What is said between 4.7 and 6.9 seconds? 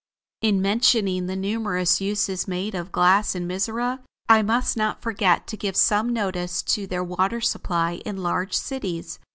not forget to give some notice to